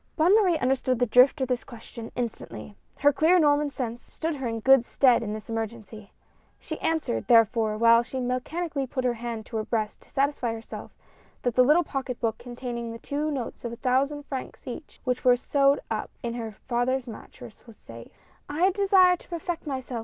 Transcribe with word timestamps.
Bonne 0.15 0.33
Marie 0.35 0.57
understood 0.57 0.97
the 0.97 1.05
drift 1.05 1.41
of 1.41 1.47
this 1.47 1.63
question 1.63 2.11
instantly. 2.15 2.75
Her 2.97 3.13
clear 3.13 3.37
Norman 3.37 3.69
sense 3.69 4.01
stood 4.01 4.37
her 4.37 4.47
in 4.47 4.59
good 4.61 4.83
stead 4.83 5.21
in 5.21 5.31
this 5.33 5.47
emergency. 5.47 6.11
She 6.59 6.79
answered, 6.81 7.27
therefore, 7.27 7.77
while 7.77 8.01
she 8.01 8.19
mechanically 8.19 8.87
put 8.87 9.03
her 9.05 9.13
hand 9.13 9.45
to 9.45 9.57
her 9.57 9.63
breast 9.63 10.01
to 10.01 10.09
satisfy 10.09 10.53
herself 10.53 10.95
that 11.43 11.53
the 11.53 11.63
little 11.63 11.83
pocket 11.83 12.19
book 12.19 12.39
containing 12.39 12.91
the 12.91 12.97
two 12.97 13.29
notes 13.29 13.63
of 13.63 13.73
a 13.73 13.75
thousand 13.75 14.23
francs 14.25 14.65
each, 14.65 14.99
which 15.03 15.23
were 15.23 15.33
found 15.33 15.39
sewed 15.39 15.79
up 15.91 16.09
in 16.23 16.33
her 16.33 16.53
father's 16.67 17.05
mattrass, 17.05 17.67
was 17.67 17.77
safe: 17.77 18.09
"I 18.49 18.71
desire 18.71 19.17
to 19.17 19.29
perfect 19.29 19.67
myself. 19.67 19.99